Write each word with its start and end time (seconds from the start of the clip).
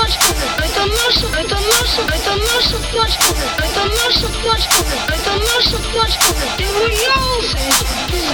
пачка, 0.00 0.34
это 0.58 0.86
наша, 0.86 1.26
это 1.38 1.54
наша, 1.54 2.02
это 2.14 2.36
наша 2.36 2.78
пачка, 2.92 3.34
это 3.58 3.84
наша 3.84 4.28
пачка, 4.42 4.84
это 5.08 5.32
наша 5.36 5.78
пачка. 5.92 6.34
Ты 6.56 6.64
уелся, 6.64 7.58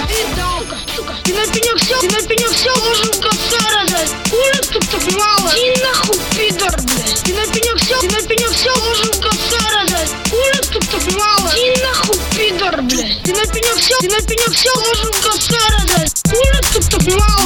пиздалка, 0.07 0.77
сука. 0.95 1.15
Ты 1.25 1.33
на 1.33 1.45
пенек 1.47 1.77
все, 1.81 1.99
ты 1.99 2.07
на 2.09 2.21
пенек 2.21 2.51
все 2.51 2.73
должен 2.73 3.09
посередить. 3.21 4.15
Хули 4.29 4.61
тут 4.71 4.89
так 4.89 5.13
мало? 5.19 5.51
Иди 5.55 5.83
нахуй, 5.83 6.19
пидор, 6.37 6.75
блядь. 6.83 7.23
Ты 7.23 7.33
на 7.33 7.45
пенек 7.53 7.77
все, 7.81 7.99
ты 7.99 8.07
на 8.07 8.21
пенек 8.21 8.51
все 8.51 8.73
должен 8.75 9.09
посередить. 9.11 10.11
Хули 10.29 10.61
тут 10.71 10.89
так 10.89 11.13
мало? 11.19 11.51
Иди 11.53 11.83
нахуй, 11.83 12.19
пидор, 12.37 12.81
блядь. 12.83 13.23
Ты 13.23 13.33
на 13.33 13.45
пенек 13.53 13.77
все, 13.77 13.97
ты 13.99 14.09
на 14.09 14.21
пенек 14.21 14.53
все 14.53 14.73
должен 14.73 15.11
посередить. 15.11 16.13
Хули 16.29 16.61
тут 16.73 16.89
так 16.89 17.07
мало? 17.07 17.36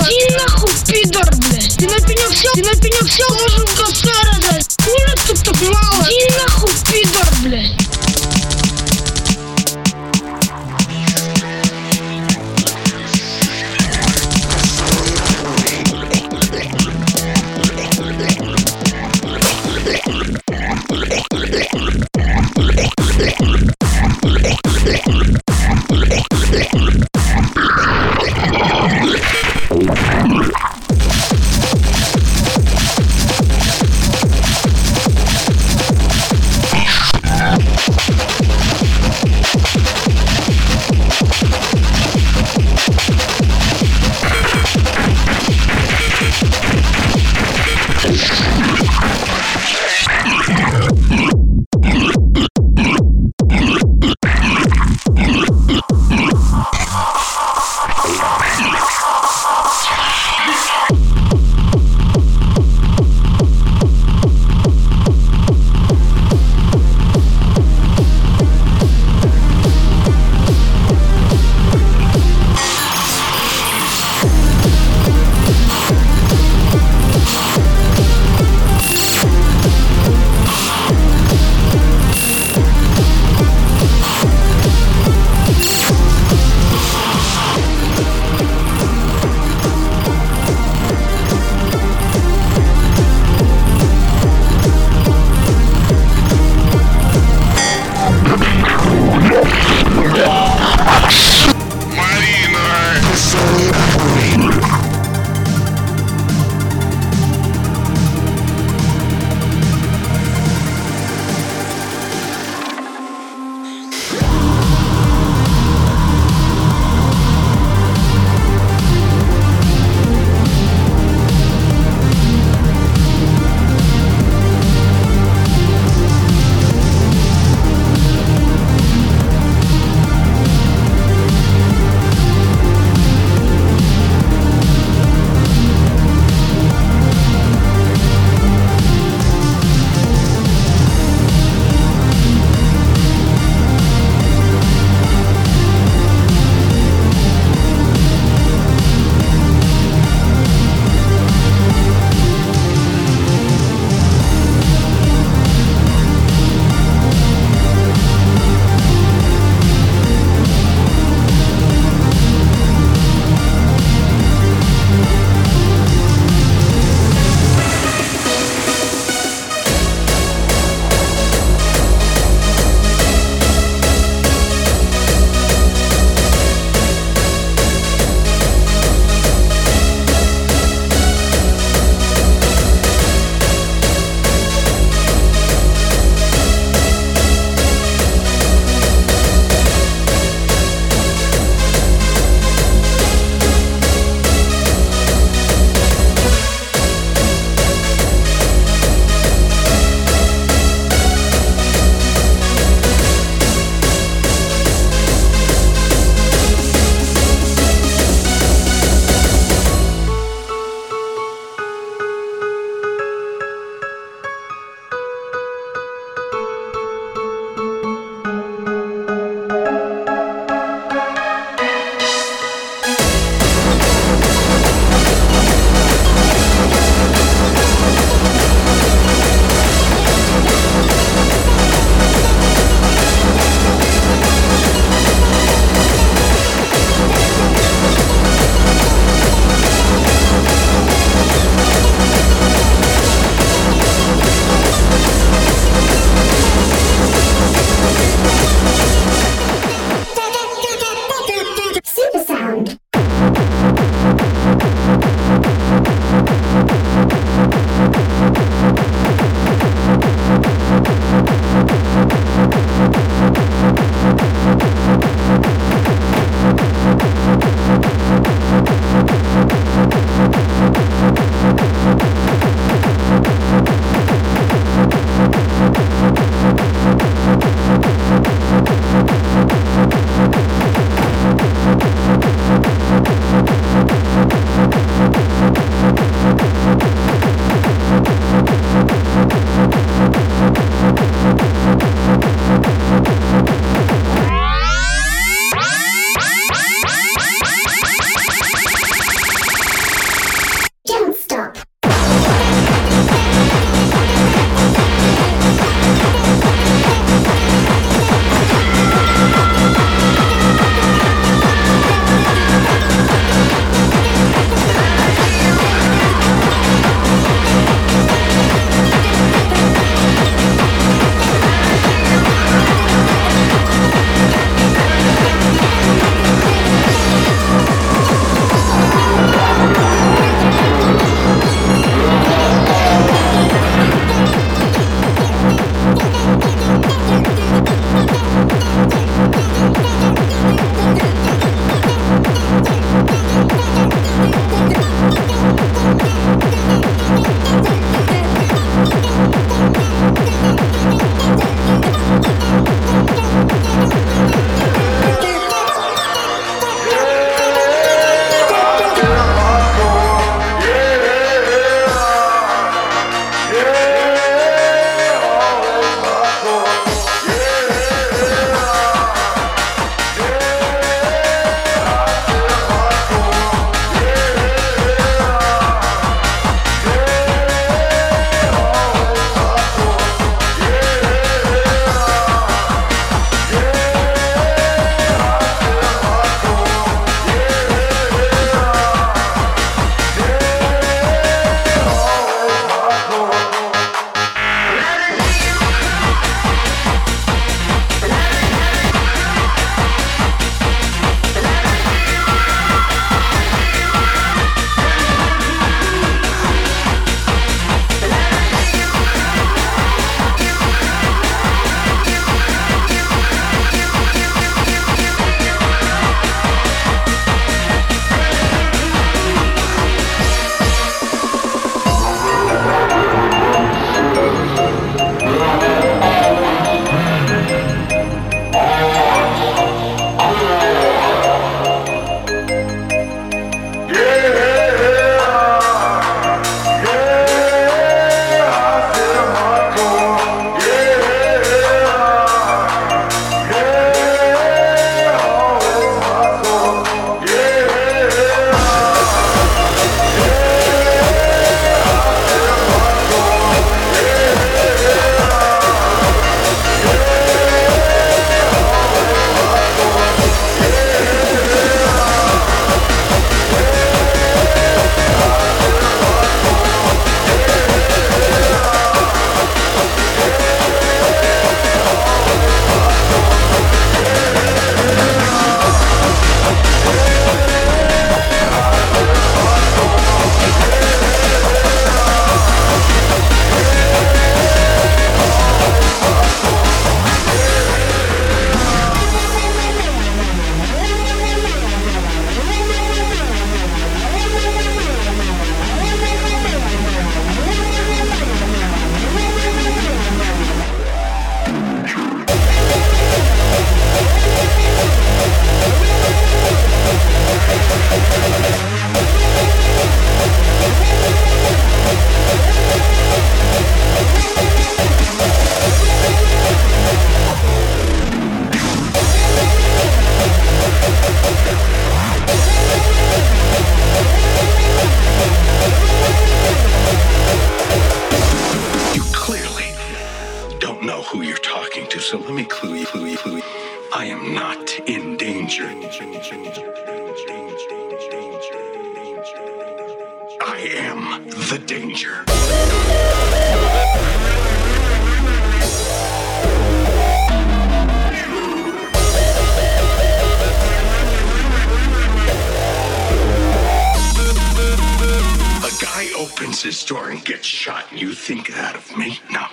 You 558.01 558.13
think 558.13 558.47
that 558.55 558.75
of 558.75 558.97
me? 558.97 559.19
No. 559.31 559.45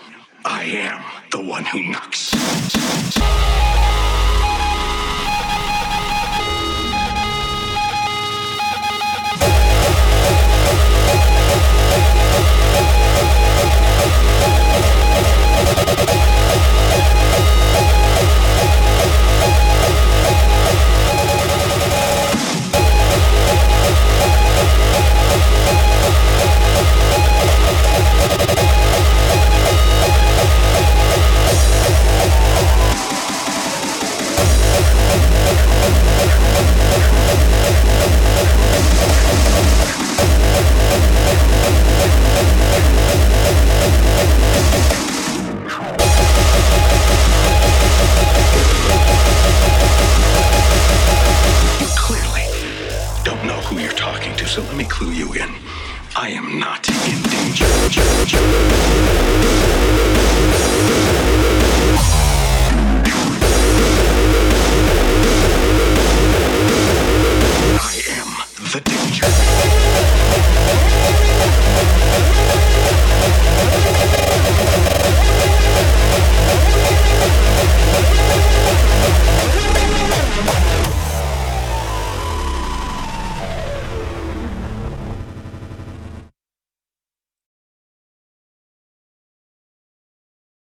I 0.43 0.62
am 0.62 1.05
the 1.31 1.43
one 1.43 1.67
who 1.67 1.83
knows. 1.83 1.98